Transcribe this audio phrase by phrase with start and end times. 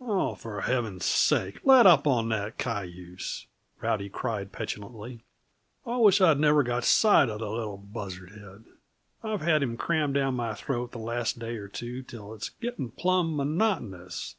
[0.00, 3.46] "Oh, for Heaven's sake let up on that cayuse!"
[3.80, 5.22] Rowdy cried petulantly.
[5.86, 8.64] "I wish I'd never got sight of the little buzzard head;
[9.22, 12.90] I've had him crammed down my throat the last day or two till it's getting
[12.90, 14.34] plumb monotonous.